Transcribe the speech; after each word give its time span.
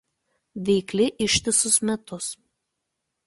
Veikli 0.69 1.05
ištisus 1.27 1.77
metus. 1.89 2.31